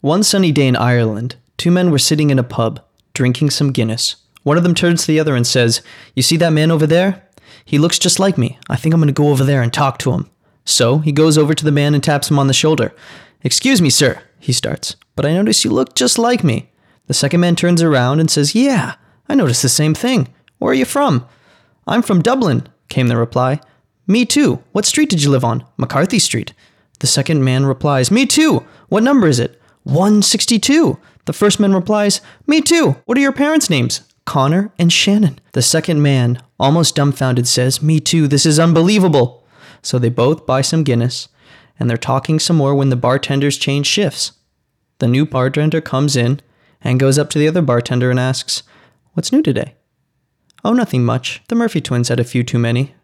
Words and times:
One 0.00 0.22
sunny 0.22 0.52
day 0.52 0.68
in 0.68 0.76
Ireland, 0.76 1.34
two 1.56 1.72
men 1.72 1.90
were 1.90 1.98
sitting 1.98 2.30
in 2.30 2.38
a 2.38 2.44
pub, 2.44 2.80
drinking 3.14 3.50
some 3.50 3.72
Guinness. 3.72 4.14
One 4.44 4.56
of 4.56 4.62
them 4.62 4.74
turns 4.74 5.00
to 5.00 5.06
the 5.08 5.18
other 5.18 5.34
and 5.34 5.44
says, 5.44 5.82
You 6.14 6.22
see 6.22 6.36
that 6.36 6.52
man 6.52 6.70
over 6.70 6.86
there? 6.86 7.26
He 7.64 7.78
looks 7.78 7.98
just 7.98 8.20
like 8.20 8.38
me. 8.38 8.60
I 8.70 8.76
think 8.76 8.94
I'm 8.94 9.00
going 9.00 9.08
to 9.08 9.12
go 9.12 9.30
over 9.30 9.42
there 9.42 9.60
and 9.60 9.72
talk 9.72 9.98
to 9.98 10.12
him. 10.12 10.30
So 10.64 10.98
he 10.98 11.10
goes 11.10 11.36
over 11.36 11.52
to 11.52 11.64
the 11.64 11.72
man 11.72 11.94
and 11.94 12.04
taps 12.04 12.30
him 12.30 12.38
on 12.38 12.46
the 12.46 12.52
shoulder. 12.52 12.94
Excuse 13.42 13.82
me, 13.82 13.90
sir, 13.90 14.22
he 14.38 14.52
starts, 14.52 14.94
but 15.16 15.26
I 15.26 15.32
notice 15.32 15.64
you 15.64 15.72
look 15.72 15.96
just 15.96 16.16
like 16.16 16.44
me. 16.44 16.70
The 17.08 17.14
second 17.14 17.40
man 17.40 17.56
turns 17.56 17.82
around 17.82 18.20
and 18.20 18.30
says, 18.30 18.54
Yeah, 18.54 18.94
I 19.28 19.34
noticed 19.34 19.62
the 19.62 19.68
same 19.68 19.94
thing. 19.94 20.28
Where 20.58 20.70
are 20.70 20.74
you 20.74 20.84
from? 20.84 21.26
I'm 21.88 22.02
from 22.02 22.22
Dublin, 22.22 22.68
came 22.88 23.08
the 23.08 23.16
reply. 23.16 23.60
Me 24.06 24.24
too. 24.24 24.62
What 24.70 24.86
street 24.86 25.10
did 25.10 25.24
you 25.24 25.30
live 25.30 25.44
on? 25.44 25.64
McCarthy 25.76 26.20
Street. 26.20 26.54
The 27.00 27.08
second 27.08 27.42
man 27.42 27.66
replies, 27.66 28.12
Me 28.12 28.26
too. 28.26 28.64
What 28.88 29.02
number 29.02 29.26
is 29.26 29.40
it? 29.40 29.60
162. 29.88 30.98
The 31.24 31.32
first 31.32 31.58
man 31.58 31.74
replies, 31.74 32.20
Me 32.46 32.60
too. 32.60 32.96
What 33.06 33.16
are 33.16 33.22
your 33.22 33.32
parents' 33.32 33.70
names? 33.70 34.02
Connor 34.26 34.70
and 34.78 34.92
Shannon. 34.92 35.40
The 35.52 35.62
second 35.62 36.02
man, 36.02 36.42
almost 36.60 36.94
dumbfounded, 36.94 37.48
says, 37.48 37.82
Me 37.82 37.98
too. 37.98 38.28
This 38.28 38.44
is 38.44 38.58
unbelievable. 38.58 39.46
So 39.80 39.98
they 39.98 40.10
both 40.10 40.44
buy 40.44 40.60
some 40.60 40.84
Guinness 40.84 41.28
and 41.78 41.88
they're 41.88 41.96
talking 41.96 42.38
some 42.38 42.56
more 42.56 42.74
when 42.74 42.90
the 42.90 42.96
bartenders 42.96 43.56
change 43.56 43.86
shifts. 43.86 44.32
The 44.98 45.08
new 45.08 45.24
bartender 45.24 45.80
comes 45.80 46.16
in 46.16 46.40
and 46.82 47.00
goes 47.00 47.18
up 47.18 47.30
to 47.30 47.38
the 47.38 47.48
other 47.48 47.62
bartender 47.62 48.10
and 48.10 48.20
asks, 48.20 48.62
What's 49.14 49.32
new 49.32 49.42
today? 49.42 49.74
Oh, 50.64 50.72
nothing 50.72 51.04
much. 51.04 51.40
The 51.48 51.54
Murphy 51.54 51.80
twins 51.80 52.08
had 52.08 52.20
a 52.20 52.24
few 52.24 52.42
too 52.42 52.58
many. 52.58 52.94